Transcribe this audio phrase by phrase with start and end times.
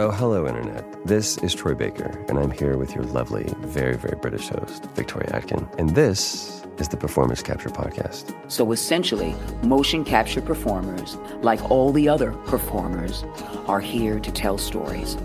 [0.00, 1.04] Oh, hello, Internet.
[1.04, 5.28] This is Troy Baker, and I'm here with your lovely, very, very British host, Victoria
[5.34, 5.68] Atkin.
[5.76, 8.34] And this is the Performance Capture Podcast.
[8.50, 13.24] So essentially, motion capture performers, like all the other performers,
[13.68, 15.16] are here to tell stories.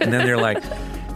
[0.00, 0.60] and then they're like,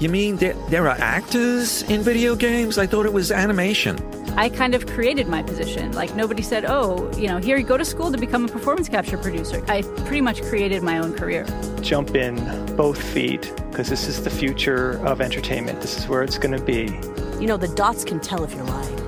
[0.00, 2.78] You mean there, there are actors in video games?
[2.78, 3.98] I thought it was animation.
[4.34, 5.92] I kind of created my position.
[5.92, 8.88] Like nobody said, "Oh, you know, here you go to school to become a performance
[8.88, 11.44] capture producer." I pretty much created my own career.
[11.82, 12.34] Jump in
[12.76, 15.82] both feet because this is the future of entertainment.
[15.82, 16.98] This is where it's going to be.
[17.38, 18.99] You know, the dots can tell if you're lying.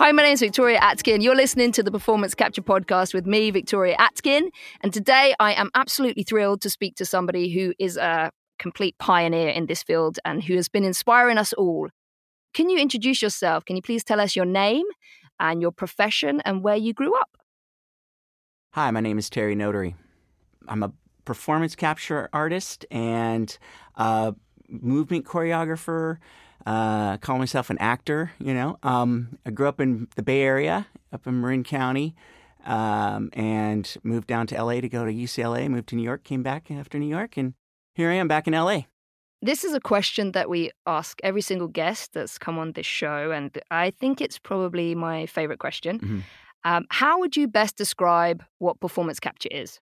[0.00, 1.20] Hi, my name is Victoria Atkin.
[1.20, 4.48] You're listening to the Performance Capture Podcast with me, Victoria Atkin.
[4.80, 9.50] And today I am absolutely thrilled to speak to somebody who is a complete pioneer
[9.50, 11.90] in this field and who has been inspiring us all.
[12.54, 13.66] Can you introduce yourself?
[13.66, 14.86] Can you please tell us your name
[15.38, 17.36] and your profession and where you grew up?
[18.70, 19.96] Hi, my name is Terry Notary.
[20.66, 20.94] I'm a
[21.26, 23.54] performance capture artist and
[23.96, 24.34] a
[24.66, 26.16] movement choreographer.
[26.66, 28.78] Uh, call myself an actor, you know.
[28.82, 32.14] Um, I grew up in the Bay Area, up in Marin County,
[32.66, 35.68] um, and moved down to LA to go to UCLA.
[35.68, 37.54] Moved to New York, came back after New York, and
[37.94, 38.82] here I am back in LA.
[39.42, 43.30] This is a question that we ask every single guest that's come on this show,
[43.30, 45.98] and I think it's probably my favorite question.
[45.98, 46.20] Mm-hmm.
[46.64, 49.80] Um, how would you best describe what performance capture is?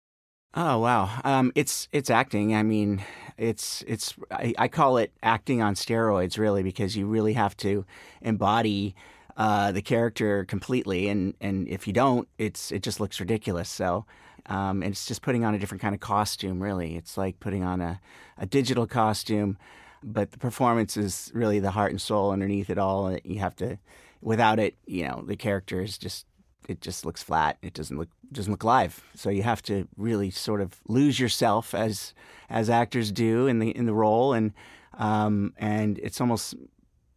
[0.53, 2.55] Oh wow, um, it's it's acting.
[2.55, 3.03] I mean,
[3.37, 7.85] it's it's I, I, call it acting on steroids, really, because you really have to
[8.21, 8.95] embody
[9.35, 13.69] uh, the character completely, and and if you don't, it's it just looks ridiculous.
[13.69, 14.05] So
[14.47, 16.95] um, and it's just putting on a different kind of costume, really.
[16.95, 17.99] It's like putting on a,
[18.37, 19.57] a digital costume,
[20.01, 23.17] but the performance is really the heart and soul underneath it all.
[23.23, 23.77] You have to,
[24.21, 26.25] without it, you know, the character is just,
[26.67, 27.57] it just looks flat.
[27.61, 29.03] It doesn't look doesn't look live.
[29.15, 32.13] So you have to really sort of lose yourself as
[32.49, 34.53] as actors do in the in the role, and
[34.93, 36.55] um, and it's almost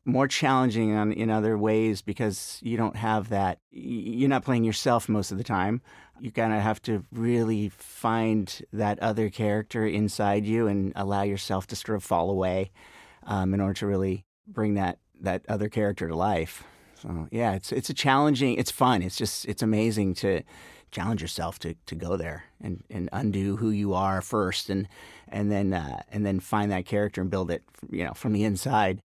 [0.04, 3.58] more challenging on, in other ways because you don't have that.
[3.70, 5.82] You're not playing yourself most of the time.
[6.20, 11.66] You kind of have to really find that other character inside you and allow yourself
[11.68, 12.70] to sort of fall away
[13.24, 16.64] um, in order to really bring that that other character to life.
[17.00, 18.56] So yeah, it's it's a challenging.
[18.56, 19.02] It's fun.
[19.02, 20.42] It's just it's amazing to
[20.90, 24.88] challenge yourself to, to go there and, and undo who you are first and
[25.28, 28.44] and then uh, and then find that character and build it you know from the
[28.44, 29.00] inside.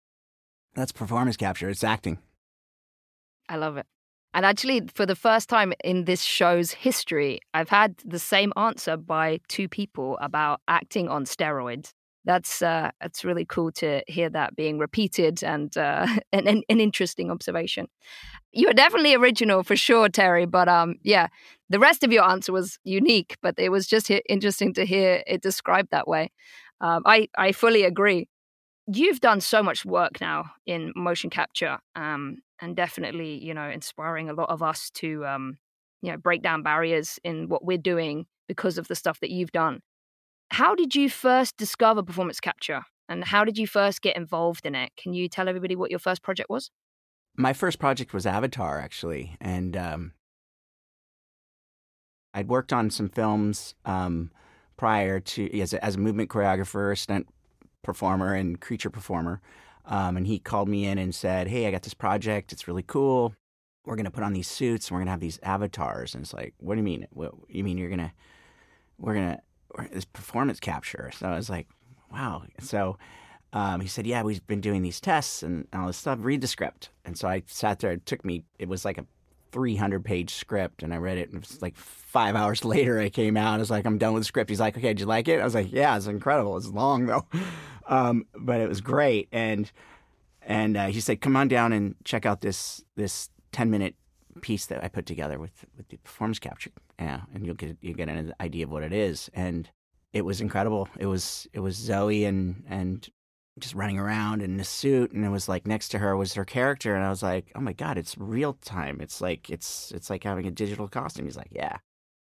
[0.74, 1.70] That's performance capture.
[1.70, 2.18] It's acting.
[3.48, 3.86] I love it.
[4.34, 8.98] And actually, for the first time in this show's history, I've had the same answer
[8.98, 11.92] by two people about acting on steroids.
[12.26, 16.80] That's uh, that's really cool to hear that being repeated and uh, an, an, an
[16.80, 17.86] interesting observation.
[18.52, 20.44] You are definitely original for sure, Terry.
[20.44, 21.28] But um, yeah,
[21.70, 23.36] the rest of your answer was unique.
[23.42, 26.30] But it was just interesting to hear it described that way.
[26.82, 28.28] Um, I I fully agree
[28.86, 34.30] you've done so much work now in motion capture um, and definitely you know inspiring
[34.30, 35.58] a lot of us to um,
[36.02, 39.52] you know break down barriers in what we're doing because of the stuff that you've
[39.52, 39.80] done
[40.50, 44.74] how did you first discover performance capture and how did you first get involved in
[44.74, 46.70] it can you tell everybody what your first project was
[47.36, 50.12] my first project was avatar actually and um,
[52.34, 54.30] i'd worked on some films um,
[54.76, 57.26] prior to as a, as a movement choreographer stunt
[57.86, 59.40] performer and creature performer.
[59.86, 62.52] Um, and he called me in and said, Hey, I got this project.
[62.52, 63.34] It's really cool.
[63.86, 66.14] We're going to put on these suits and we're going to have these avatars.
[66.14, 67.06] And it's like, What do you mean?
[67.10, 68.12] What, you mean you're going to,
[68.98, 69.40] we're going to,
[69.92, 71.10] this performance capture.
[71.14, 71.68] So I was like,
[72.12, 72.44] Wow.
[72.60, 72.98] So
[73.52, 76.18] um, he said, Yeah, we've been doing these tests and all this stuff.
[76.20, 76.90] Read the script.
[77.04, 77.92] And so I sat there.
[77.92, 79.06] It took me, it was like a
[79.52, 83.08] 300 page script and I read it and it was like five hours later I
[83.08, 83.54] came out.
[83.54, 84.50] I was like, I'm done with the script.
[84.50, 85.40] He's like, okay, did you like it?
[85.40, 86.56] I was like, yeah, it's incredible.
[86.56, 87.26] It's long though.
[87.88, 89.28] Um, but it was great.
[89.30, 89.70] And,
[90.42, 93.94] and uh, he said, come on down and check out this, this 10 minute
[94.40, 96.72] piece that I put together with, with the performance capture.
[96.98, 97.22] Yeah.
[97.34, 99.30] And you'll get, you get an idea of what it is.
[99.34, 99.68] And
[100.12, 100.88] it was incredible.
[100.98, 103.08] It was, it was Zoe and, and
[103.58, 106.44] just running around in a suit and it was like next to her was her
[106.44, 109.00] character and I was like, "Oh my god, it's real time.
[109.00, 111.78] It's like it's it's like having a digital costume." He's like, "Yeah.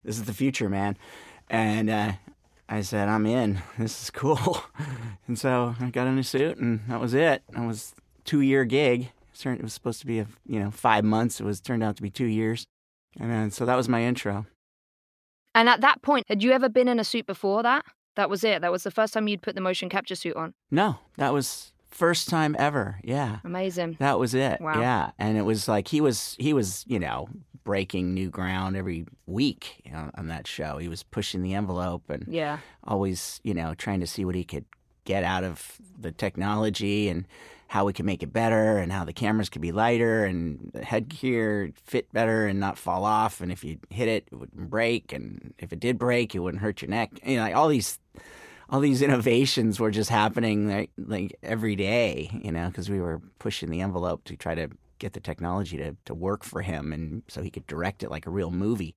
[0.04, 0.98] This is the future, man."
[1.50, 2.14] And uh,
[2.68, 3.62] I said, "I'm in.
[3.78, 4.64] This is cool."
[5.28, 7.44] and so I got in a suit and that was it.
[7.56, 7.94] It was
[8.26, 9.12] 2-year gig.
[9.46, 11.40] It was supposed to be a, you know, 5 months.
[11.40, 12.66] It was turned out to be 2 years.
[13.20, 14.46] And then, so that was my intro.
[15.56, 17.86] And at that point, had you ever been in a suit before that?
[18.16, 18.62] That was it.
[18.62, 20.54] That was the first time you'd put the motion capture suit on.
[20.72, 23.00] No, that was First time ever.
[23.04, 23.38] Yeah.
[23.44, 23.98] Amazing.
[24.00, 24.60] That was it.
[24.60, 24.80] Wow.
[24.80, 25.12] Yeah.
[25.20, 27.30] And it was like he was he was, you know,
[27.64, 30.80] breaking new ground every week you know, on that show.
[30.80, 32.58] He was pushing the envelope and Yeah.
[32.84, 34.66] always, you know, trying to see what he could
[35.06, 37.28] get out of the technology and
[37.68, 40.84] how we could make it better and how the cameras could be lighter and the
[40.84, 45.12] headgear fit better and not fall off and if you hit it it wouldn't break
[45.12, 47.12] and if it did break it wouldn't hurt your neck.
[47.26, 48.00] You know, like all these
[48.70, 53.22] all these innovations were just happening like, like every day, you know, because we were
[53.40, 54.70] pushing the envelope to try to
[55.00, 58.26] get the technology to, to work for him and so he could direct it like
[58.26, 58.96] a real movie.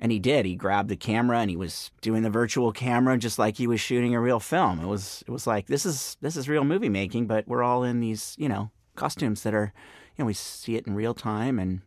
[0.00, 0.44] And he did.
[0.44, 3.80] He grabbed the camera and he was doing the virtual camera just like he was
[3.80, 4.80] shooting a real film.
[4.80, 7.84] It was it was like this is this is real movie making, but we're all
[7.84, 9.72] in these, you know, costumes that are
[10.16, 11.82] you know, we see it in real time and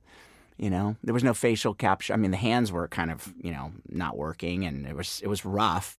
[0.57, 2.13] you know, there was no facial capture.
[2.13, 5.27] I mean, the hands were kind of, you know, not working and it was it
[5.27, 5.97] was rough,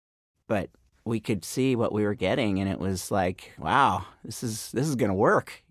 [0.49, 0.71] but
[1.05, 4.89] we could see what we were getting and it was like, wow, this is this
[4.89, 5.63] is going to work.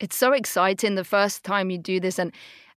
[0.00, 2.18] It's so exciting the first time you do this.
[2.18, 2.32] And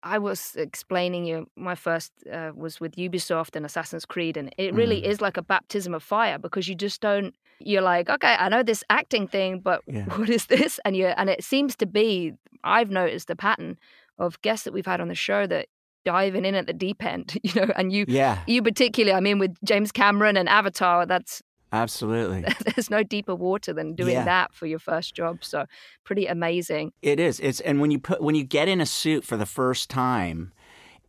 [0.03, 4.37] I was explaining you, my first uh, was with Ubisoft and Assassin's Creed.
[4.37, 5.05] And it really Mm.
[5.05, 8.63] is like a baptism of fire because you just don't, you're like, okay, I know
[8.63, 10.05] this acting thing, but Yeah.
[10.17, 10.79] what is this?
[10.85, 13.77] And you and it seems to be, I've noticed a pattern
[14.17, 15.67] of guests that we've had on the show that
[16.05, 19.37] diving in at the deep end, you know, and you, Yeah, you particularly, I mean,
[19.37, 22.45] with James Cameron and Avatar, that's absolutely.
[22.75, 24.25] there's no deeper water than doing Yeah.
[24.25, 25.43] that for your first job.
[25.43, 25.65] So
[26.03, 26.91] pretty amazing.
[27.01, 27.39] It is.
[27.39, 30.51] It's and when you put when you get in a suit for the first time,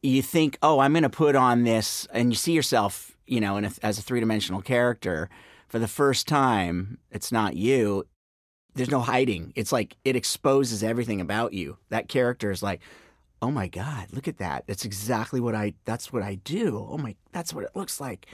[0.03, 3.57] you think, "Oh, I'm going to put on this," and you see yourself, you know,
[3.57, 5.29] in a, as a three dimensional character
[5.69, 6.99] for the first time.
[7.11, 8.05] It's not you.
[8.75, 9.53] There's no hiding.
[9.57, 11.77] It's like it exposes everything about you.
[11.91, 12.81] That character is like,
[13.43, 14.65] "Oh my god, look at that!
[14.67, 15.75] That's exactly what I.
[15.85, 16.87] That's what I do.
[16.89, 18.27] Oh my, that's what it looks like."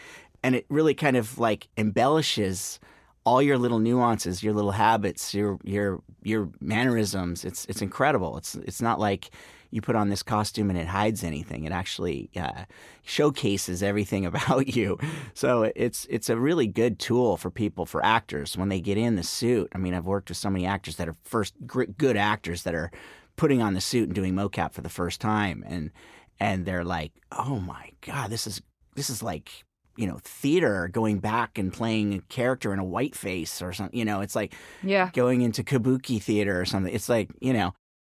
[0.46, 2.78] And it really kind of like embellishes
[3.24, 7.44] all your little nuances, your little habits, your your your mannerisms.
[7.44, 8.36] It's it's incredible.
[8.36, 9.30] It's it's not like
[9.72, 11.64] you put on this costume and it hides anything.
[11.64, 12.64] It actually uh,
[13.02, 14.98] showcases everything about you.
[15.34, 19.16] So it's it's a really good tool for people for actors when they get in
[19.16, 19.68] the suit.
[19.74, 22.92] I mean, I've worked with so many actors that are first good actors that are
[23.34, 25.90] putting on the suit and doing mocap for the first time, and
[26.38, 28.62] and they're like, oh my god, this is
[28.94, 29.65] this is like
[29.96, 33.98] you know theater going back and playing a character in a white face or something
[33.98, 35.10] you know it's like Yeah.
[35.12, 37.72] going into kabuki theater or something it's like you know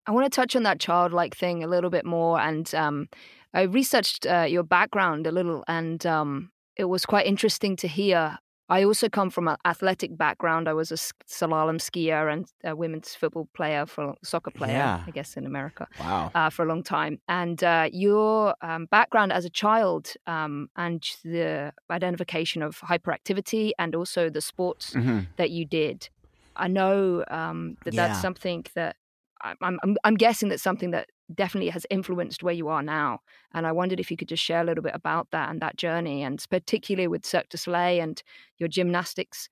[0.06, 2.40] I want to touch on that childlike thing a little bit more.
[2.40, 3.10] And um,
[3.54, 8.38] I researched uh, your background a little, and um, it was quite interesting to hear.
[8.70, 10.68] I also come from an athletic background.
[10.68, 15.04] I was a slalom skier and a women's football player, for soccer player, Yeah.
[15.08, 15.88] I guess, in America.
[16.00, 17.20] wow uh, for a long time.
[17.28, 23.96] And uh, your um, background as a child um, and the identification of hyperactivity and
[23.96, 26.10] also the sports hmm that you did.
[26.56, 28.96] I know um, that that's something that
[29.42, 33.20] I'm, I'm, I'm guessing that's something that definitely has influenced where you are now.
[33.54, 35.78] And I wondered if you could just share a little bit about that and that
[35.78, 38.22] journey, and particularly with Cirque du Soleil and
[38.58, 39.50] your gymnastics,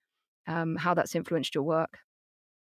[0.48, 2.00] um, how that's influenced your work.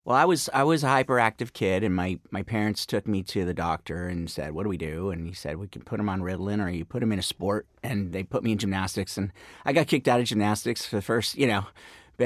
[0.06, 3.46] well i was i was a hyperactive kid and my my parents took me to
[3.46, 6.10] the doctor and said what do we do and he said we can put him
[6.10, 9.18] on ritalin or you put him in a sport and they put me in gymnastics
[9.18, 9.32] and
[9.66, 11.66] i got kicked out of gymnastics for the first you know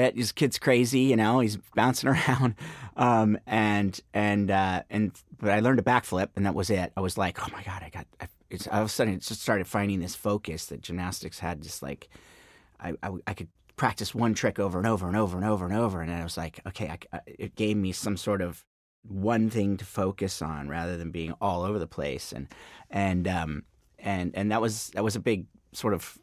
[0.00, 0.16] bit.
[0.16, 2.54] This kid's crazy you know he's bouncing around.
[2.96, 6.92] Um and and uh and but i learned a backflip and that was it.
[6.96, 9.22] I was like oh my god i got I, it's all of a sudden it
[9.22, 12.08] just started finding this focus that gymnastics had just like
[12.78, 15.74] I, I, I could practice one trick over and over and over and over and
[15.74, 18.64] over, and I was like, okay, I- it gave me some sort of
[19.02, 22.48] one thing to focus on rather than being all over the place, and
[22.90, 23.64] and um
[23.98, 26.18] and and that was that was a big sort of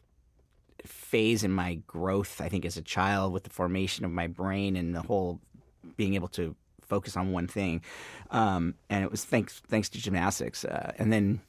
[0.86, 4.76] phase in my growth, I think, as a child with the formation of my brain
[4.76, 5.40] and the whole
[5.96, 7.82] being able to focus on one thing,
[8.30, 11.40] um, and it was thanks thanks to gymnastics, uh, and then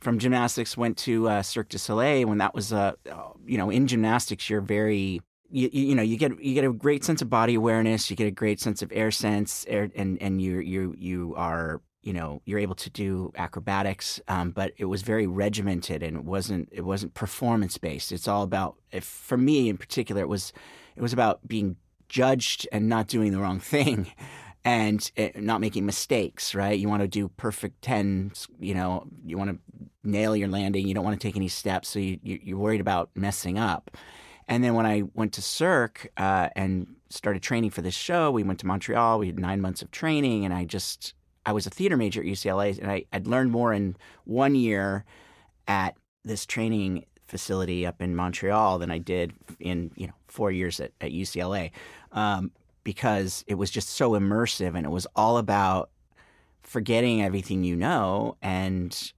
[0.00, 2.92] from gymnastics went to uh, Cirque du Soleil when that was uh,
[3.46, 5.20] you know in gymnastics you're very
[5.50, 8.16] you, you you know you get you get a great sense of body awareness you
[8.16, 12.12] get a great sense of air sense air, and and you you you are you
[12.12, 16.68] know you're able to do acrobatics um, but it was very regimented and it wasn't
[16.70, 20.52] it wasn't performance based it's all about if, for me in particular it was
[20.96, 21.76] it was about being
[22.08, 24.06] judged and not doing the wrong thing
[24.64, 29.36] and uh, not making mistakes right you want to do perfect 10 you know you
[29.38, 29.58] want to
[30.08, 32.80] nail your landing you don't want to take any steps so you, you you're worried
[32.80, 33.90] about messing up
[34.46, 38.42] and then when I went to Cirque uh, and started training for this show, we
[38.42, 39.18] went to Montreal.
[39.18, 41.14] We had nine months of training, and I just
[41.46, 45.04] I was a theater major at UCLA, and I, I'd learned more in one year
[45.68, 50.80] at this training facility up in Montreal than I did in you know four years
[50.80, 51.70] at, at UCLA.
[52.12, 52.52] Um,
[52.84, 55.90] because it was just so immersive and it was all about
[56.62, 59.12] forgetting everything you know and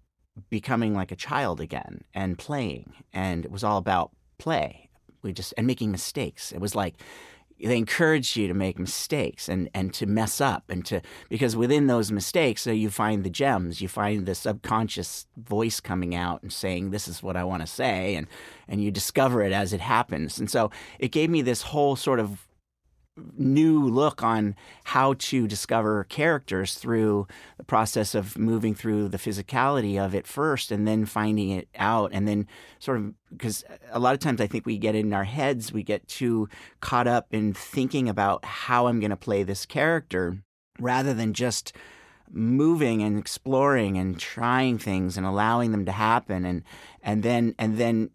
[0.49, 4.89] becoming like a child again and playing and it was all about play
[5.23, 6.95] we just and making mistakes it was like
[7.61, 11.87] they encourage you to make mistakes and, and to mess up and to because within
[11.87, 16.53] those mistakes so you find the gems you find the subconscious voice coming out and
[16.53, 18.27] saying this is what i want to say and
[18.69, 20.39] and you discover it as it happens.
[20.39, 22.46] And so it gave me this whole sort of
[23.37, 24.55] new look on
[24.85, 30.71] how to discover characters through the process of moving through the physicality of it first
[30.71, 32.47] and then finding it out and then
[32.79, 35.83] sort of because a lot of times I think we get in our heads we
[35.83, 36.49] get too
[36.81, 40.39] caught up in thinking about how I'm going to play this character
[40.79, 41.73] rather than just
[42.31, 46.63] moving and exploring and trying things and allowing them to happen and
[47.03, 48.11] and then and then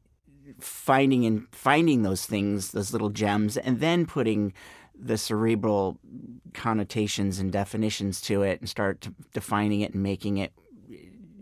[0.60, 4.54] finding and finding those things those little gems and then putting
[5.02, 5.98] the cerebral
[6.54, 10.54] connotations and definitions to it and start defining it and making it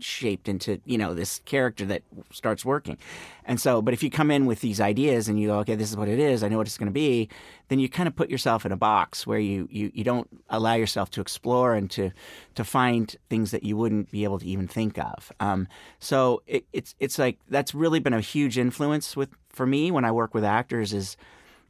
[0.02, 2.02] shaped into you know this character that
[2.32, 2.96] starts working.
[3.44, 5.90] And so but if you come in with these ideas and you go okay this
[5.90, 6.42] is what it is.
[6.42, 7.28] I know what it's going to be
[7.68, 10.74] then you kind of put yourself in a box where you, you you don't allow
[10.74, 12.10] yourself to explore and to
[12.54, 15.32] to find things that you wouldn't be able to even think of.
[15.38, 19.90] Um, so it, it's it's like that's really been a huge influence with for me
[19.90, 21.16] when i work with actors is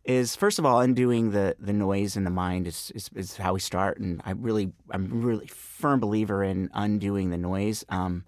[0.05, 3.55] is first of all undoing the the noise in the mind is, is, is how
[3.55, 3.99] we start.
[3.99, 8.25] And I really I'm really firm believer in undoing the noise um,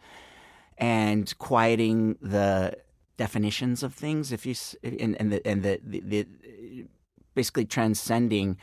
[0.79, 2.77] and quieting the
[3.17, 4.33] definitions of things.
[4.33, 6.27] If you and, and the and the, the, the
[7.35, 8.59] basically transcending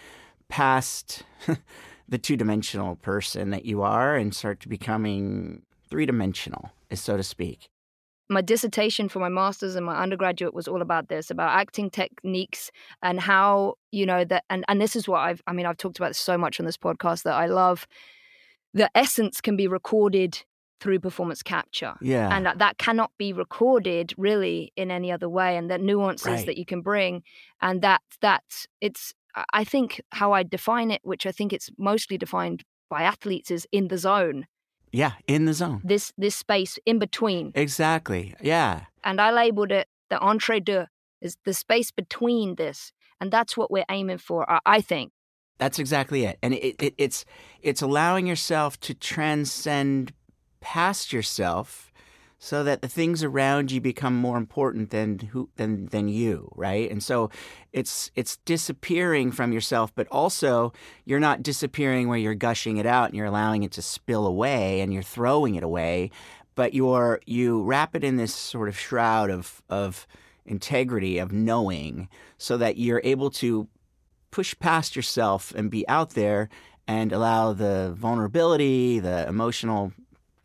[0.48, 1.24] past
[2.10, 7.70] the two-dimensional person that you are and start to becoming three-dimensional so to speak
[8.30, 12.72] my dissertation for my master's and my undergraduate was all about this about acting techniques
[13.02, 15.98] and how you know that and, and this is what i've i mean i've talked
[15.98, 17.88] about so much on this podcast that i love.
[18.74, 20.44] The essence can be recorded
[20.80, 21.96] through performance capture.
[22.02, 22.30] Yeah.
[22.36, 26.46] And that, that cannot be recorded really in any other way and the nuances right.
[26.46, 27.24] that you can bring
[27.62, 28.44] and that that
[28.82, 29.14] it's
[29.54, 33.68] i think how i define it which i think it's mostly defined by athletes is
[33.72, 34.48] in the zone
[34.92, 35.82] yeah, in the zone.
[35.84, 37.52] This this space in between.
[37.56, 38.36] Exactly.
[38.42, 38.86] Yeah.
[39.04, 40.86] And I labeled it the entre deux
[41.22, 44.46] is the space between this, and that's what we're aiming for.
[44.66, 45.12] I think.
[45.58, 47.26] That's exactly it, and it, it, it's
[47.62, 50.14] it's allowing yourself to transcend
[50.62, 51.89] past yourself
[52.42, 56.90] so that the things around you become more important than who than than you right?
[56.90, 57.30] And so
[57.74, 60.74] it's it's disappearing from yourself but also
[61.06, 64.80] you're not disappearing where you're gushing it out and you're allowing it to spill away
[64.80, 66.10] and you're throwing it away
[66.56, 70.08] but you're you wrap it in this sort of shroud of of
[70.46, 73.68] integrity of knowing so that you're able to
[74.32, 76.50] push past yourself and be out there
[76.88, 79.92] and allow the vulnerability the emotional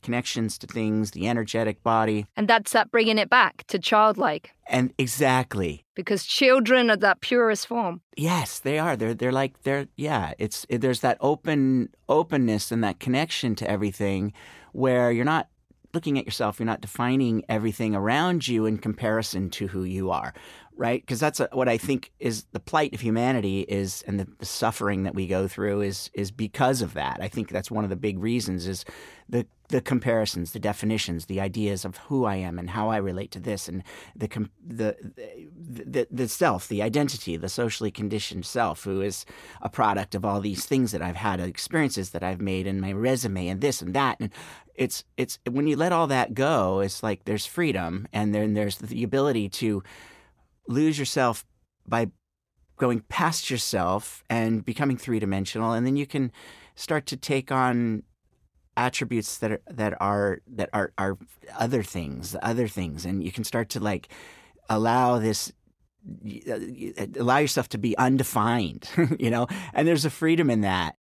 [0.04, 2.26] connections to things, the energetic body.
[2.36, 4.52] And that's that bringing it back to childlike.
[4.68, 5.84] And exactly.
[5.96, 8.00] Because children are that purest form.
[8.16, 8.96] Yes, they are.
[8.96, 13.68] They're they're like they're yeah, it's it, there's that open openness and that connection to
[13.68, 14.32] everything
[14.72, 15.48] where you're not
[15.92, 20.34] looking at yourself, you're not defining everything around you in comparison to who you are
[20.76, 21.00] right?
[21.00, 24.44] Because that's a, what I think is the plight of humanity is, and the, the,
[24.44, 27.18] suffering that we go through is is because of that.
[27.20, 28.84] I think that's one of the big reasons is
[29.28, 33.30] the the comparisons, the definitions, the ideas of who I am and how I relate
[33.32, 33.82] to this, and
[34.16, 34.28] the
[34.66, 34.96] the
[35.56, 39.24] the, the self, the identity, the socially conditioned self, who is
[39.62, 42.92] a product of all these things that I've had, experiences that I've made, and my
[42.92, 44.30] resume, and this and that, and
[44.74, 48.78] it's it's when you let all that go, it's like there's freedom, and then there's
[48.78, 49.82] the ability to
[50.68, 51.44] lose yourself
[51.86, 52.08] by
[52.76, 56.32] going past yourself and becoming three dimensional, and then you can
[56.74, 58.02] start to take on
[58.76, 61.18] attributes that are that are that are are
[61.56, 64.08] other things, other things, and you can start to like
[64.68, 65.52] allow this
[67.16, 70.96] allow yourself to be undefined, you know, and there's a freedom in that.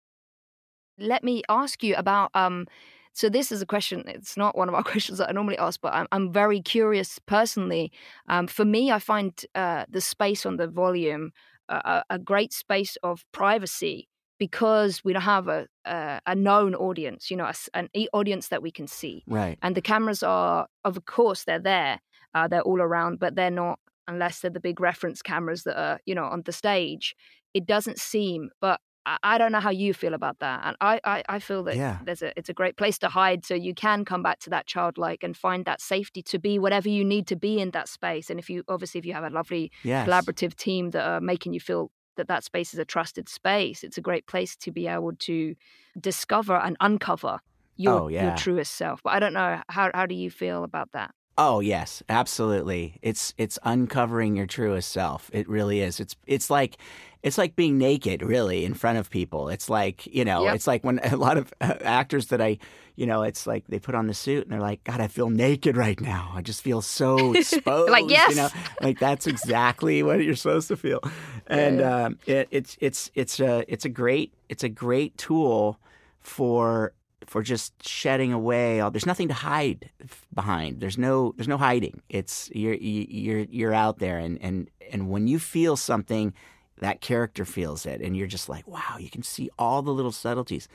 [0.98, 2.66] Let me ask you about um
[3.14, 4.02] so this is a question.
[4.06, 7.18] It's not one of our questions that I normally ask, but I'm, I'm very curious
[7.26, 7.92] personally.
[8.28, 11.32] Um, for me, I find uh, the space on the volume
[11.68, 17.30] a, a great space of privacy because we don't have a a, a known audience,
[17.30, 19.22] you know, a, an audience that we can see.
[19.26, 19.58] Right.
[19.62, 22.00] And the cameras are, of course, they're there.
[22.34, 23.78] Uh, they're all around, but they're not
[24.08, 27.14] unless they're the big reference cameras that are, you know, on the stage.
[27.54, 31.22] It doesn't seem, but I don't know how you feel about that, and I, I,
[31.28, 31.98] I feel that yeah.
[32.04, 34.66] there's a it's a great place to hide, so you can come back to that
[34.66, 38.30] childlike and find that safety to be whatever you need to be in that space.
[38.30, 40.08] And if you obviously if you have a lovely yes.
[40.08, 43.84] collaborative team that are making you feel that that space is a trusted space.
[43.84, 45.54] It's a great place to be able to
[46.00, 47.40] discover and uncover
[47.76, 48.28] your Oh, yeah.
[48.28, 49.02] your truest self.
[49.02, 51.14] But I don't know how how do you feel about that?
[51.36, 52.98] Oh yes, absolutely.
[53.02, 55.30] It's it's uncovering your truest self.
[55.32, 55.98] It really is.
[56.00, 56.76] It's it's like
[57.22, 59.48] it's like being naked, really, in front of people.
[59.48, 60.54] It's like you know, Yep.
[60.54, 62.58] it's like when a lot of uh, actors that I,
[62.96, 65.28] you know, it's like they put on the suit and they're like, God, I feel
[65.30, 66.30] naked right now.
[66.34, 67.90] I just feel so exposed.
[67.90, 68.30] like, yes.
[68.30, 68.48] you know,
[68.80, 71.00] like that's exactly what you're supposed to feel.
[71.48, 75.80] And um, it, it's it's it's a it's a great it's a great tool
[76.20, 76.92] for
[77.26, 79.90] for just shedding away all there's nothing to hide
[80.32, 80.80] behind.
[80.80, 82.02] There's no there's no hiding.
[82.08, 86.32] It's you're you- you're you're out there and and and when you feel something
[86.78, 90.12] that character feels it and you're just like wow you can see all the little
[90.12, 90.68] subtleties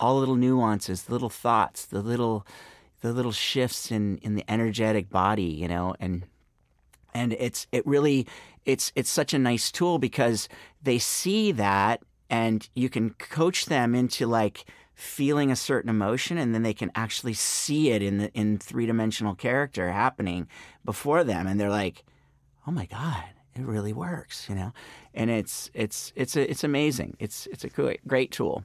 [0.00, 2.46] all the little nuances the little thoughts the little
[3.02, 6.24] the little shifts in in the energetic body you know and
[7.12, 8.26] and it's it really
[8.64, 10.48] it's it's such a nice tool because
[10.82, 16.54] they see that and you can coach them into like feeling a certain emotion and
[16.54, 20.46] then they can actually see it in the in three-dimensional character happening
[20.84, 22.04] before them and they're like
[22.66, 23.24] oh my god
[23.54, 24.72] it really works you know
[25.14, 28.64] and it's it's it's a, it's amazing it's it's a great, great tool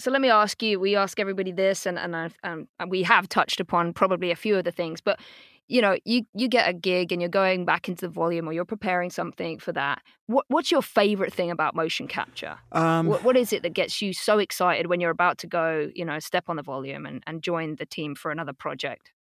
[0.00, 0.80] So let me ask you.
[0.80, 4.36] We ask everybody this, and and I've, um, and we have touched upon probably a
[4.36, 5.00] few of the things.
[5.00, 5.20] But
[5.66, 8.52] you know, you you get a gig and you're going back into the volume, or
[8.52, 10.02] you're preparing something for that.
[10.26, 12.58] What what's your favorite thing about motion capture?
[12.72, 15.90] um what what is it that gets you so excited when you're about to go,
[15.94, 19.12] you know, step on the volume and and join the team for another project?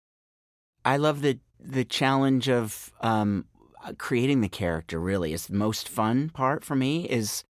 [0.85, 3.45] I love the the challenge of um,
[3.85, 4.99] uh, creating the character.
[4.99, 7.05] Really, is the most fun part for me.
[7.05, 7.43] Is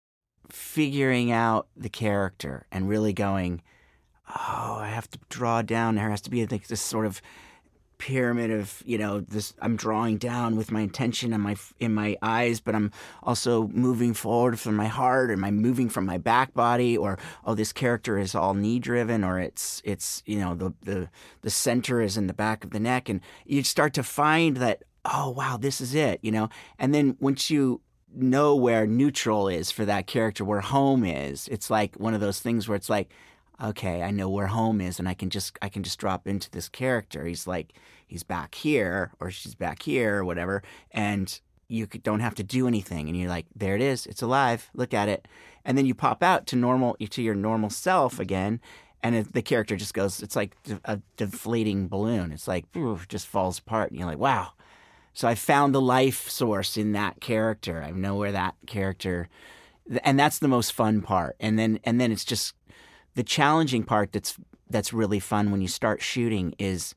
[0.50, 3.62] figuring out the character and really going,
[4.30, 5.96] oh, I have to draw down.
[5.96, 7.22] There has to be this sort of
[8.02, 12.18] pyramid of you know this i'm drawing down with my intention in my in my
[12.22, 12.92] eyes but i'm
[13.22, 17.54] also moving forward from my heart am i moving from my back body or oh
[17.54, 21.10] this character is all knee driven or it's it's you know the the
[21.42, 23.10] the center is in the back of the neck.
[23.10, 26.50] And you start to find that oh wow this is it you know?
[26.80, 27.82] And then once you
[28.14, 32.42] know where neutral is for that character where home is it's like one of those
[32.42, 33.10] things where it's like
[33.62, 36.50] okay, I know where home is and I can just I can just drop into
[36.52, 37.26] this character.
[37.26, 37.74] He's like
[38.08, 42.68] he's back here or she's back here or whatever and you don't have to do
[42.68, 44.06] anything and you're like there it is.
[44.06, 44.70] It's alive.
[44.74, 45.28] Look at it.
[45.64, 48.60] And then you pop out to normal to your normal self again
[49.04, 52.32] and the character just goes it's like a deflating balloon.
[52.32, 54.54] It's like phew, just falls apart and you're like, "Wow."
[55.14, 57.84] So I found the life source in that character.
[57.84, 59.28] I know where that character
[60.04, 61.36] and that's the most fun part.
[61.40, 62.54] And then and then it's just
[63.16, 64.38] the challenging part that's
[64.70, 66.96] that's really fun when you start shooting is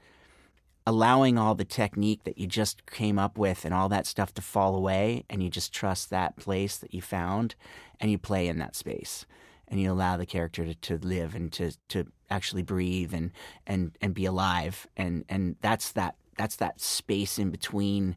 [0.87, 4.43] allowing all the technique that you just came up with and all that stuff to
[4.43, 7.55] fall away and you just trust that place that you found
[8.01, 9.27] and you play in that space.
[9.67, 13.33] And you allow the character to, to live and to, to actually breathe and,
[13.67, 14.87] and, and be alive.
[14.97, 18.17] And, and that's that that's that space in between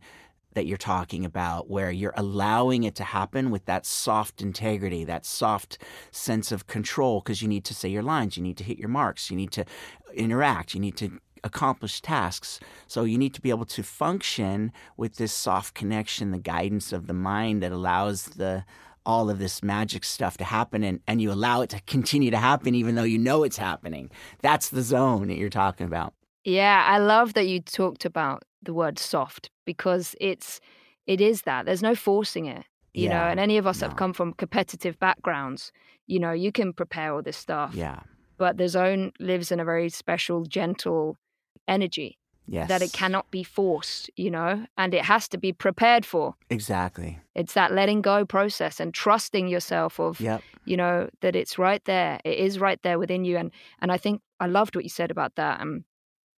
[0.54, 5.26] that you're talking about where you're allowing it to happen with that soft integrity, that
[5.26, 5.78] soft
[6.12, 8.90] sense of control because you need to say your lines, you need to hit your
[8.90, 12.60] marks, you need to uh, interact, you need to accomplish tasks.
[12.88, 17.08] So you need to be able to function with this soft connection, the guidance of
[17.08, 18.66] the mind that allows the
[19.06, 22.38] all of this magic stuff to happen and, and you allow it to continue to
[22.38, 24.12] happen even though you know it's happening.
[24.42, 26.14] That's the zone that you're talking about.
[26.44, 30.60] Yeah, I love that you talked about the word soft because it's
[31.06, 31.65] it is that.
[31.65, 32.65] There's no forcing it.
[32.93, 33.88] You know, and any of us no.
[33.89, 35.72] have come from competitive backgrounds,
[36.08, 37.76] you know, you can prepare all this stuff.
[37.76, 38.00] Yeah.
[38.39, 41.15] But the zone lives in a very special, gentle
[41.67, 42.17] energy
[42.50, 42.70] Yes.
[42.70, 46.36] that it cannot be forced, you know, and it has to be prepared for.
[46.50, 47.20] Exactly.
[47.36, 50.41] It's that letting go process and trusting yourself of Yep.
[50.65, 53.98] you know that it's right there it is right there within you and and i
[53.98, 55.84] think i loved what you said about that um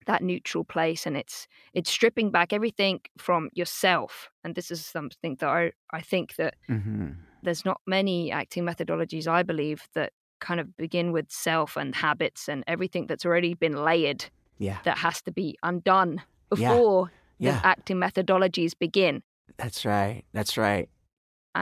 [0.09, 1.37] that neutral place and it's
[1.77, 4.11] it's stripping back everything from yourself
[4.43, 7.09] and this is something that i i think that hmm
[7.45, 10.11] there's not many acting methodologies i believe that
[10.47, 14.21] kind of begin with self and habits and everything that's already been layered
[14.67, 14.79] Yeah.
[14.87, 16.25] that has to be undone Yeah.
[16.55, 17.59] before Yeah.
[17.59, 19.15] the acting methodologies begin
[19.63, 20.23] That's right.
[20.33, 20.87] That's right.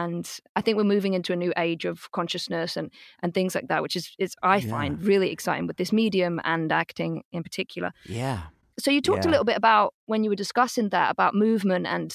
[0.04, 2.88] And I think we're moving into a new age of consciousness and
[3.22, 4.70] and things like that, which is is I Yeah.
[4.76, 7.92] find really exciting with this medium and acting in particular.
[8.06, 8.40] Yeah.
[8.80, 12.10] So you talked a little bit about when you were discussing that about movement and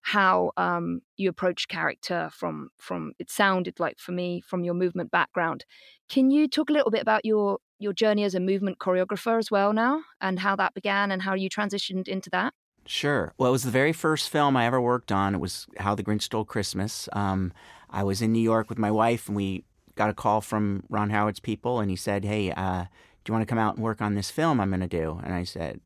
[0.00, 5.10] how um, you approach character from from it sounded like for me from your movement
[5.10, 5.64] background.
[6.08, 9.50] Can you talk a little bit about your your journey as a movement choreographer as
[9.50, 12.54] well now and how that began and how you transitioned into that?
[12.86, 13.32] Sure.
[13.36, 15.34] Well, it was the very first film I ever worked on.
[15.34, 17.08] It was How the Grinch Stole Christmas.
[17.12, 17.52] Um,
[17.90, 19.64] I was in New York with my wife, and we
[19.96, 22.84] got a call from Ron Howard's people, and he said, "Hey, uh,
[23.24, 25.20] do you want to come out and work on this film I'm going to do?"
[25.24, 25.80] And I said,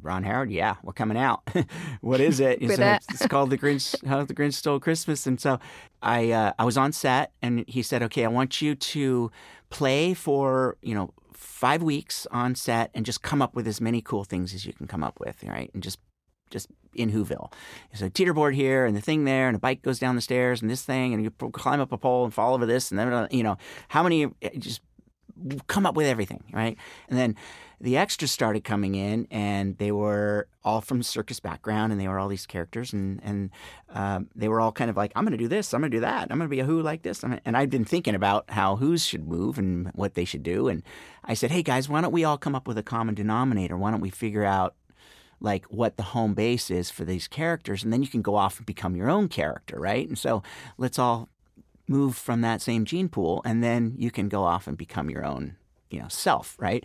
[0.00, 1.42] Ron Howard, yeah, we're coming out.
[2.00, 2.60] what is it?
[2.60, 4.06] He said, it's called the Grinch.
[4.06, 5.26] How the Grinch Stole Christmas.
[5.26, 5.58] And so
[6.02, 9.30] I uh, I was on set, and he said, okay, I want you to
[9.70, 14.00] play for you know five weeks on set and just come up with as many
[14.00, 15.70] cool things as you can come up with, right?
[15.74, 15.98] And just
[16.50, 17.52] just in Whoville.
[17.90, 20.60] There's a teeterboard here and the thing there, and a bike goes down the stairs
[20.60, 23.28] and this thing, and you climb up a pole and fall over this, and then
[23.30, 23.56] you know
[23.88, 24.26] how many
[24.58, 24.80] just
[25.68, 26.76] come up with everything, right?
[27.08, 27.36] And then
[27.80, 32.18] the extras started coming in, and they were all from circus background, and they were
[32.18, 33.50] all these characters, and and
[33.90, 35.96] um, they were all kind of like, I'm going to do this, I'm going to
[35.96, 38.50] do that, I'm going to be a Who like this, and I'd been thinking about
[38.50, 40.82] how Who's should move and what they should do, and
[41.22, 43.76] I said, hey guys, why don't we all come up with a common denominator?
[43.76, 44.74] Why don't we figure out
[45.40, 48.58] like what the home base is for these characters, and then you can go off
[48.58, 50.06] and become your own character, right?
[50.08, 50.42] And so
[50.76, 51.28] let's all
[51.86, 55.24] move from that same gene pool, and then you can go off and become your
[55.24, 55.56] own,
[55.90, 56.84] you know, self, right?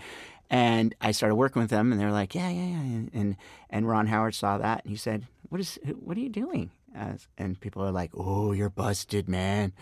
[0.50, 3.36] And I started working with them, and they were like, "Yeah, yeah, yeah." And
[3.70, 5.80] and Ron Howard saw that, and he said, "What is?
[6.00, 6.70] What are you doing?"
[7.38, 9.74] And people are like, "Oh, you're busted, man.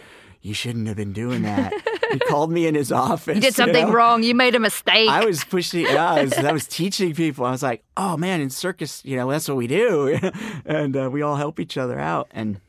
[0.42, 1.74] You shouldn't have been doing that."
[2.12, 3.36] he called me in his office.
[3.36, 3.94] You did something you know?
[3.94, 4.24] wrong.
[4.24, 5.10] You made a mistake.
[5.10, 5.82] I was pushing.
[5.82, 7.46] Yeah, I was, I was teaching people.
[7.46, 10.20] I was like, "Oh man, in circus, you know, that's what we do,"
[10.66, 12.28] and uh, we all help each other out.
[12.32, 12.60] And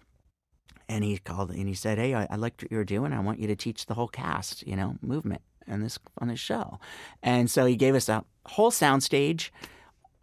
[0.89, 3.13] and he called and he said, "Hey, I, I like what you're doing.
[3.13, 6.41] I want you to teach the whole cast, you know, movement on this on this
[6.41, 6.79] show."
[7.23, 9.51] And so he gave us a whole soundstage,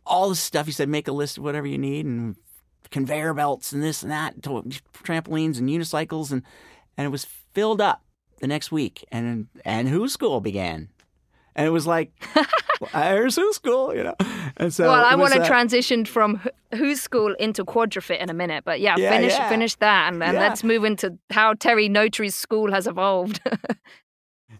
[0.05, 0.65] all the stuff.
[0.65, 2.35] He said, "Make a list of whatever you need and
[2.91, 6.43] conveyor belts and this and that, trampolines and unicycles, and
[6.97, 8.03] and it was filled up
[8.39, 9.05] the next week.
[9.11, 10.89] And and Who School began,
[11.55, 12.11] and it was like."
[12.93, 14.15] Here's Who School, you know.
[14.55, 16.39] And so well, I want to uh, transition from
[16.73, 19.49] Who's School into Quadrifit in a minute, but yeah, Yeah, finish yeah.
[19.49, 20.39] finish that, and then Yeah.
[20.39, 23.41] let's move into how Terry Notary's school has evolved.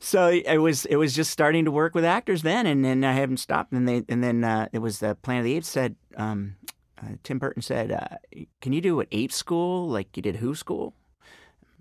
[0.02, 3.14] So it was it was just starting to work with actors then, and then I
[3.14, 3.74] haven't stopped.
[3.74, 6.56] And they and then uh, it was the Planet of the Apes said um,
[7.02, 8.18] uh, Tim Burton said, uh,
[8.62, 10.94] "Can you do an ape school like you did Who School?"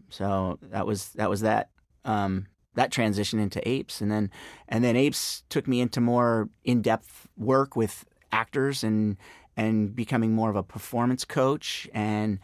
[0.08, 1.70] So that was that was that
[2.08, 4.30] um, that transition into apes, and then
[4.68, 9.16] and then apes took me into more in depth work with actors and
[9.56, 12.38] and becoming more of a performance coach and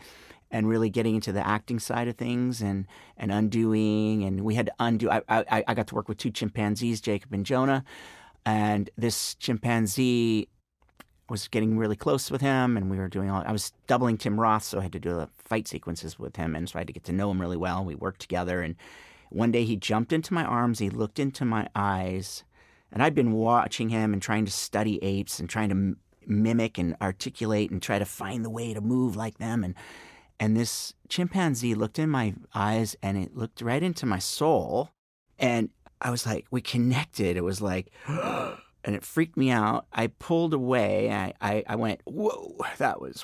[0.50, 4.22] and really getting into the acting side of things and and undoing.
[4.24, 7.32] And we had to undo I, I I got to work with two chimpanzees Jacob
[7.32, 7.84] and Jonah.
[8.46, 10.48] And this chimpanzee
[11.30, 14.38] was getting really close with him and we were doing all I was doubling Tim
[14.38, 16.54] Roth so I had to do the fight sequences with him.
[16.54, 17.84] And so I had to get to know him really well.
[17.84, 18.76] We worked together and
[19.34, 22.44] one day he jumped into my arms he looked into my eyes
[22.92, 26.78] and I'd been watching him and trying to study apes and trying to m- mimic
[26.78, 29.74] and articulate and try to find the way to move like them and
[30.40, 34.90] and this chimpanzee looked in my eyes and it looked right into my soul
[35.38, 35.70] and
[36.00, 37.36] I was like we connected.
[37.36, 39.86] It was like and it freaked me out.
[39.92, 41.10] I pulled away.
[41.10, 42.56] I, I, I went whoa.
[42.78, 43.22] That was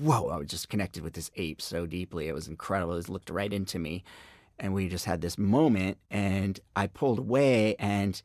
[0.00, 0.28] whoa.
[0.28, 2.28] I was just connected with this ape so deeply.
[2.28, 2.94] It was incredible.
[2.94, 4.04] It looked right into me
[4.60, 8.20] and we just had this moment and I pulled away and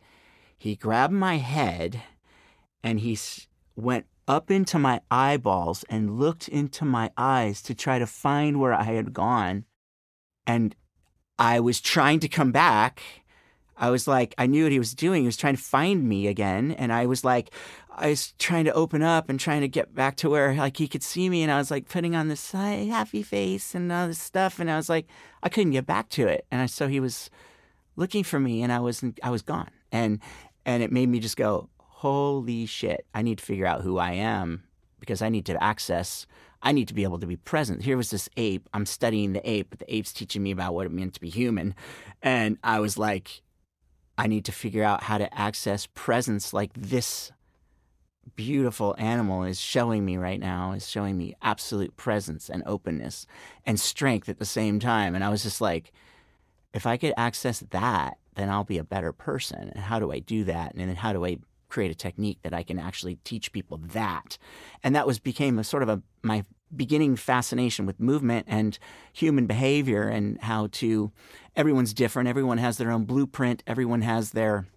[0.58, 2.02] he grabbed my head
[2.84, 3.17] and he
[3.76, 8.74] went up into my eyeballs and looked into my eyes to try to find where
[8.74, 9.65] I had gone.
[10.45, 10.76] And
[11.38, 13.02] I was trying to come back.
[13.78, 15.24] I was like, I knew what he was doing.
[15.24, 16.72] He was trying to find me again.
[16.72, 17.52] And I was like,
[17.90, 20.88] I was trying to open up and trying to get back to where like he
[20.88, 21.44] could see me.
[21.44, 24.60] And I was like putting on this happy face and all this stuff.
[24.60, 25.08] And I was like,
[25.44, 26.46] I couldn't get back to it.
[26.52, 27.30] And I, so he was
[27.96, 29.72] looking for me and I was, I was gone.
[29.92, 30.20] And,
[30.66, 34.12] and it made me just go, holy shit, I need to figure out who I
[34.12, 34.64] am
[35.00, 36.26] because I need to access,
[36.62, 37.84] I need to be able to be present.
[37.84, 38.68] Here was this ape.
[38.74, 41.30] I'm studying the ape, but the ape's teaching me about what it meant to be
[41.30, 41.76] human.
[42.24, 43.42] And I was like,
[44.17, 47.32] I need to figure out how to access presence like this
[48.36, 53.28] beautiful animal is showing me right now, is showing me absolute presence and openness
[53.65, 55.15] and strength at the same time.
[55.15, 55.91] And I was just like,
[56.73, 59.71] if I could access that, then I'll be a better person.
[59.73, 60.73] And how do I do that?
[60.73, 61.38] And then how do I
[61.69, 64.38] create a technique that I can actually teach people that?
[64.84, 68.78] And that was became a sort of a my beginning fascination with movement and
[69.13, 71.12] human behavior and how to
[71.56, 72.30] everyone's different.
[72.30, 73.63] Everyone has their own blueprint.
[73.67, 74.67] Everyone has their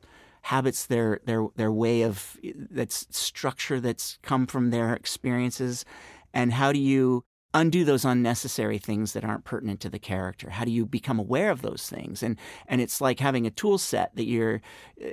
[0.42, 2.36] habits, their their their way of
[2.70, 5.84] that's structure that's come from their experiences.
[6.32, 7.24] And how do you
[7.54, 10.50] undo those unnecessary things that aren't pertinent to the character?
[10.50, 12.22] How do you become aware of those things?
[12.22, 14.60] And and it's like having a tool set that you're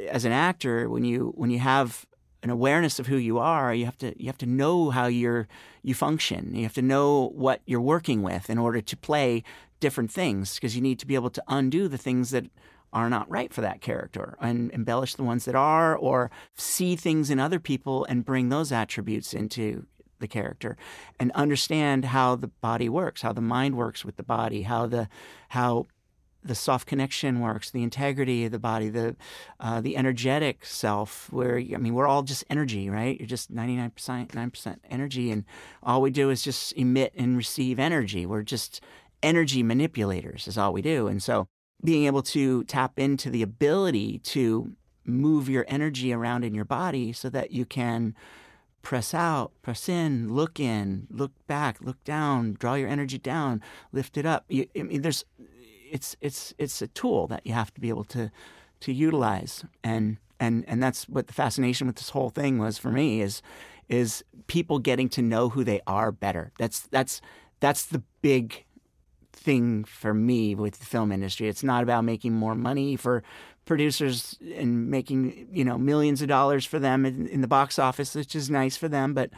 [0.10, 2.06] as an actor when you when you have
[2.46, 5.48] an awareness of who you are, you have to you have to know how you're
[5.82, 6.54] you function.
[6.54, 9.44] You have to know what you're working with in order to play
[9.80, 12.46] different things because you need to be able to undo the things that
[12.94, 17.32] are not right for that character and embellish the ones that are or see things
[17.32, 19.88] in other people and bring those attributes into
[20.20, 20.78] the character
[21.20, 25.10] and understand how the body works, how the mind works with the body, how the
[25.50, 25.88] how
[26.46, 29.16] the soft connection works, the integrity of the body, the
[29.60, 31.32] uh, the energetic self.
[31.34, 33.20] Where I mean, we're all just energy, right?
[33.20, 35.44] You're just ninety nine percent nine percent energy, and
[35.84, 38.26] all we do is just emit and receive energy.
[38.26, 38.82] We're just
[39.24, 41.08] energy manipulators, is all we do.
[41.08, 41.48] And so,
[41.84, 47.12] being able to tap into the ability to move your energy around in your body
[47.12, 48.16] so that you can
[48.82, 54.16] press out, press in, look in, look back, look down, draw your energy down, lift
[54.16, 54.46] it up.
[54.48, 55.26] You, I mean, there's
[55.96, 58.30] it's it's it's a tool that you have to be able to
[58.82, 59.64] to utilize.
[59.82, 63.42] And and and that's what the fascination with this whole thing was for me is
[63.88, 66.52] is people getting to know who they are better.
[66.60, 67.22] That's that's
[67.62, 68.66] that's the big
[69.32, 71.48] thing for me with the film industry.
[71.48, 73.24] It's not about making more money for
[73.64, 78.14] producers and making you know millions of dollars for them in, in the box office
[78.16, 79.14] which is nice for them.
[79.14, 79.30] But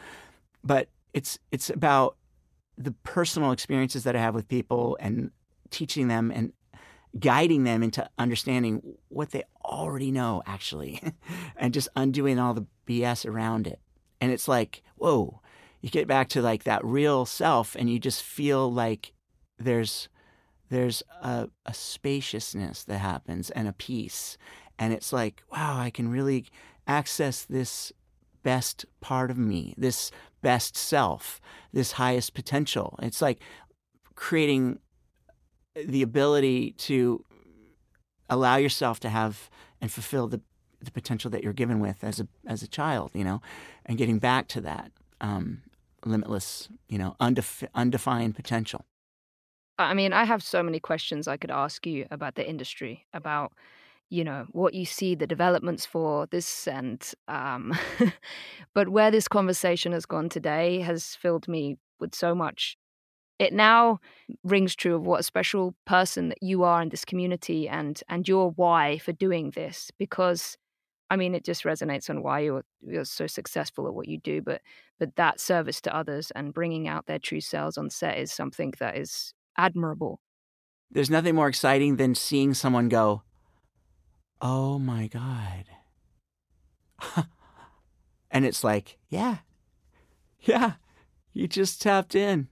[0.64, 2.16] but it's it's about
[2.76, 5.30] the personal experiences that I have with people and
[5.70, 6.52] teaching them and
[7.18, 11.00] guiding them into understanding what they already know, actually,
[11.56, 13.80] and just undoing all the BS around it.
[14.20, 15.40] And it's like, whoa,
[15.80, 19.12] you get back to like that real self, and you just feel like
[19.58, 20.08] there's
[20.70, 24.36] there's a, a spaciousness that happens and a peace,
[24.78, 26.46] and it's like, wow, I can really
[26.86, 27.92] access this
[28.42, 30.10] best part of me, this
[30.42, 31.40] best self,
[31.72, 32.98] this highest potential.
[33.02, 33.40] It's like
[34.14, 34.78] creating
[35.86, 37.24] the ability to
[38.28, 40.40] allow yourself to have and fulfill the,
[40.80, 43.40] the potential that you're given with as a as a child, you know,
[43.86, 45.62] and getting back to that um,
[46.04, 48.84] limitless, you know, undef- undefined potential.
[49.78, 53.52] I mean, I have so many questions I could ask you about the industry, about
[54.10, 57.76] you know what you see the developments for this, and um,
[58.74, 62.76] but where this conversation has gone today has filled me with so much
[63.38, 64.00] it now
[64.42, 68.28] rings true of what a special person that you are in this community and and
[68.28, 70.56] your why for doing this because
[71.10, 74.42] I mean it just resonates on why you're you're so successful at what you do
[74.42, 74.60] but
[74.98, 78.74] but that service to others and bringing out their true selves on set is something
[78.80, 80.20] that is admirable.
[80.90, 83.22] There's nothing more exciting than seeing someone go,
[84.40, 85.66] "Oh my god."
[88.30, 89.38] and it's like, "Yeah.
[90.40, 90.74] Yeah.
[91.32, 92.48] You just tapped in."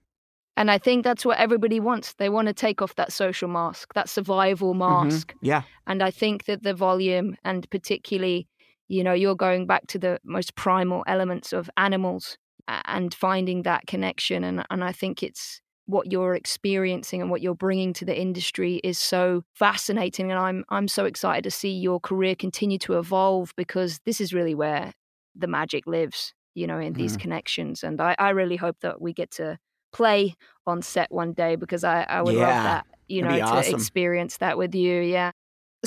[0.57, 2.15] And I think that's what everybody wants.
[2.15, 5.09] They want to take off that social mask, that survival Mm-hmm.
[5.09, 5.35] mask.
[5.43, 5.63] Yeah.
[5.87, 8.49] And I think that the volume, and particularly,
[8.89, 12.39] you know, you're going back to the most primal elements of animals
[12.69, 14.45] and finding that connection.
[14.45, 18.81] And, and I think it's what you're experiencing and what you're bringing to the industry
[18.83, 20.31] is so fascinating.
[20.31, 24.33] And I'm, I'm so excited to see your career continue to evolve because this is
[24.35, 24.93] really where
[25.37, 27.21] the magic lives, you know, in these Mhm.
[27.21, 27.85] connections.
[27.85, 29.59] And I, I really hope that we get to
[29.93, 30.35] play
[30.67, 33.57] on set one day because I, I would love that, you know, that'd be to
[33.59, 33.75] awesome.
[33.75, 35.01] experience that with you.
[35.01, 35.33] Yeah.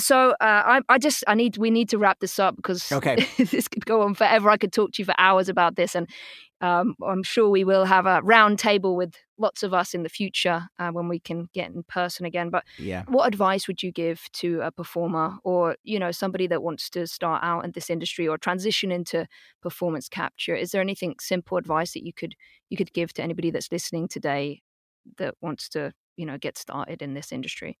[0.00, 3.16] So uh, I, I just I need we need to wrap this up because Okay.
[3.38, 4.50] this could go on forever.
[4.50, 6.08] I could talk to you for hours about this, and
[6.60, 10.08] um, I'm sure we will have a round table with lots of us in the
[10.08, 12.50] future uh, when we can get in person again.
[12.50, 13.04] But Yeah.
[13.08, 17.06] what advice would you give to a performer or you know somebody that wants to
[17.06, 19.26] start out in this industry or transition into
[19.62, 20.54] performance capture?
[20.54, 22.34] Is there anything simple advice that you could
[22.68, 24.62] you could give to anybody that's listening today
[25.18, 27.78] that wants to you know get started in this industry?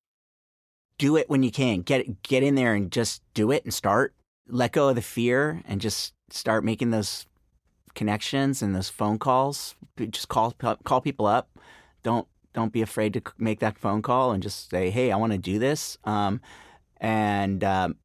[1.00, 1.80] Do it when you can.
[1.80, 4.14] Get get in there and just do it and start.
[4.46, 7.26] Let go of the fear and just start making those
[7.94, 9.74] connections and those phone calls.
[9.96, 10.52] Just call
[10.84, 11.58] call people up.
[12.02, 15.32] Don't don't be afraid to make that phone call and just say, "Hey, I want
[15.32, 16.42] to do this." Um,
[16.98, 17.96] and um,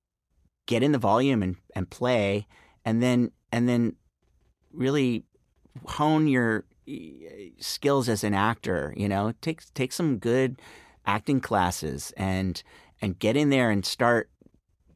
[0.65, 2.47] get in the volume and, and play,
[2.85, 3.97] and then and then
[4.71, 5.25] really
[5.85, 6.63] hone your
[7.59, 8.93] skills as an actor.
[8.95, 10.61] You know, take take some good
[11.05, 12.63] acting classes and
[13.01, 14.29] and get in there and start,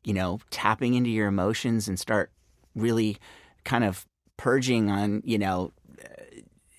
[0.03, 2.31] you know, tapping into your emotions and start
[2.75, 3.17] really
[3.63, 4.05] kind of
[4.37, 5.71] purging on, you know,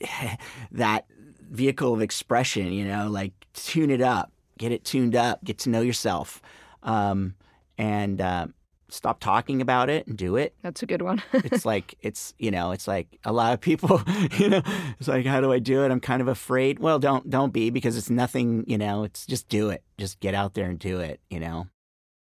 [0.73, 1.07] that
[1.51, 5.71] vehicle of expression, you know, like tune it up, get it tuned up, get to
[5.71, 6.41] know yourself,
[6.83, 7.35] um,
[7.77, 8.47] and uh,
[8.91, 10.55] stop talking about it and do it.
[10.63, 11.23] That's a good one.
[11.33, 14.03] It's like it's you know it's like a lot of people
[14.39, 14.63] you know
[14.99, 15.91] it's like how do I do it?
[15.91, 16.79] I'm kind of afraid.
[16.79, 18.65] Well, don't don't be because it's nothing.
[18.67, 19.83] You know, it's just do it.
[19.99, 21.21] Just get out there and do it.
[21.31, 21.67] You know.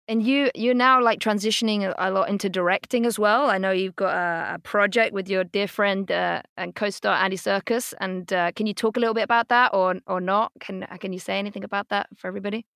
[0.09, 3.51] And you you're now like transitioning a, lot into directing as well.
[3.51, 7.37] I know you've got a, a project with your dear friend uh, and co-star Andy
[7.37, 10.53] Serkis And uh, can you talk a little bit about that, or or not?
[10.61, 12.67] Can can you say anything about that for everybody?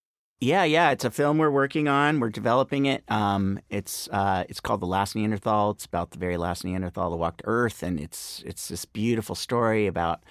[0.41, 2.19] Yeah, yeah, it's a film we're working on.
[2.19, 3.05] We're developing it.
[3.09, 5.73] Um, it's uh, it's called The Last Neanderthal.
[5.73, 9.87] It's about the very last Neanderthal that walked Earth, and it's it's this beautiful story
[9.87, 10.23] about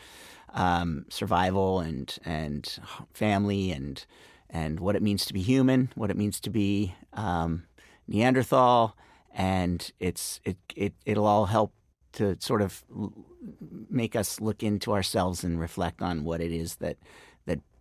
[0.56, 2.80] um, survival and and
[3.14, 4.04] family and
[4.50, 7.66] and what it means to be human, what it means to be um,
[8.08, 8.98] Neanderthal,
[9.32, 11.72] and it's it it it'll all help
[12.14, 12.84] to sort of
[13.92, 16.98] make us look into ourselves and reflect on what it is that that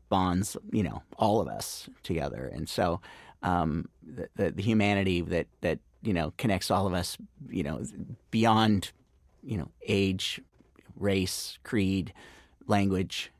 [0.09, 3.01] bonds you know all of us together, and so
[3.43, 7.17] um, the, the, the humanity that that you know connects all of us,
[7.49, 7.83] you know,
[8.31, 8.93] beyond
[9.43, 10.41] you know age,
[10.97, 12.13] race, creed,
[12.67, 13.31] language,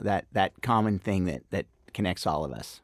[0.00, 2.82] that that common thing that that connects all of us.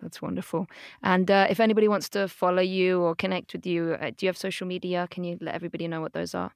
[0.00, 0.66] That's wonderful.
[1.02, 4.28] And uh, if anybody wants to follow you or connect with you, uh, do you
[4.28, 5.06] have social media?
[5.10, 6.52] Can you let everybody know what those are?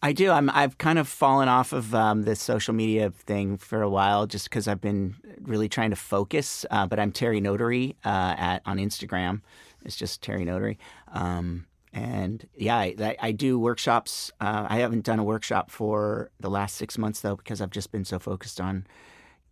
[0.00, 0.30] I do.
[0.30, 0.48] I'm.
[0.50, 4.48] I've kind of fallen off of um, this social media thing for a while, just
[4.48, 6.64] because I've been really trying to focus.
[6.70, 9.42] Uh, but I'm Terry Notary uh, at on Instagram.
[9.84, 10.78] It's just Terry Notary.
[11.12, 14.30] Um, and yeah, I, I do workshops.
[14.40, 17.90] Uh, I haven't done a workshop for the last six months though, because I've just
[17.90, 18.86] been so focused on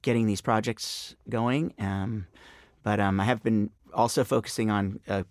[0.03, 1.75] getting these projects going.
[1.81, 2.29] Um,
[2.85, 5.25] but um, I have been also focusing on uh,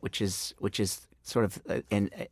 [0.00, 2.28] which is which is sort of an and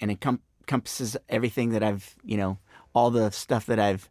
[0.00, 0.20] and it
[0.64, 2.58] encompasses everything that I've you know
[2.94, 4.08] all the stuff that I've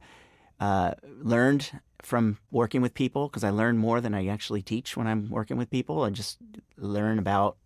[0.60, 5.08] uh, learned from working with people because I learn more than I actually teach when
[5.08, 6.04] I'm working with people.
[6.04, 6.38] I just
[6.78, 7.58] learn about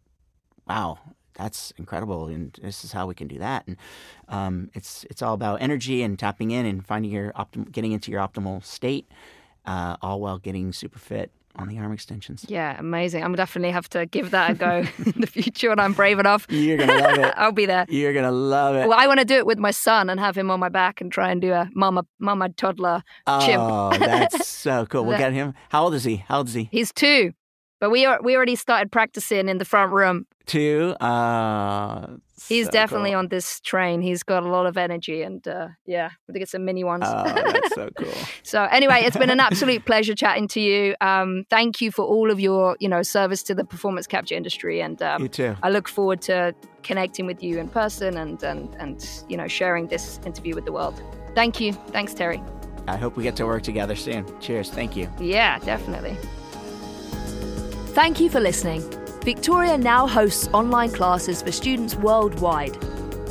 [0.68, 1.00] wow,
[1.34, 3.68] that's incredible, and this is how we can do that.
[3.68, 3.78] And
[4.28, 8.12] um, it's it's all about energy and tapping in and finding your optim- getting into
[8.12, 9.10] your optimal state
[9.66, 12.46] uh, all while getting super fit on the arm extensions.
[12.48, 13.24] Yeah, amazing.
[13.24, 16.46] I'm definitely have to give that a go in the future when I'm brave enough.
[16.50, 17.34] You're gonna love it.
[17.38, 17.86] I'll be there.
[17.90, 18.88] You're gonna love it.
[18.88, 21.02] Well, I want to do it with my son and have him on my back
[21.02, 23.04] and try and do a mama mama toddler
[23.42, 23.62] chimp.
[23.62, 25.06] Oh, that's so cool.
[25.06, 25.54] We'll get him.
[25.70, 26.18] How old is he?
[26.28, 26.70] How old is he?
[26.72, 27.34] He's two,
[27.80, 30.26] but we are, we already started practicing in the front room.
[30.46, 30.96] Two.
[31.02, 32.08] Uh,
[32.48, 33.20] He's so definitely cool.
[33.20, 34.02] on this train.
[34.02, 37.04] He's got a lot of energy, and uh, yeah, I think it's some mini ones.
[37.06, 38.14] Oh, that's so cool.
[38.44, 40.96] so anyway, it's been an absolute pleasure chatting to you.
[41.02, 44.80] Um, thank you for all of your you know service to the performance capture industry,
[44.82, 45.56] and um, You too.
[45.64, 49.88] I look forward to connecting with you in person and and and you know sharing
[49.88, 51.02] this interview with the world.
[51.36, 51.74] Thank you.
[51.92, 52.42] Thanks, Terry.
[52.88, 54.26] I hope we get to work together soon.
[54.40, 54.70] Cheers.
[54.70, 55.10] Thank you.
[55.20, 56.16] Yeah, definitely.
[57.98, 58.84] Thank you for listening.
[59.24, 62.80] Victoria now hosts online classes for students worldwide.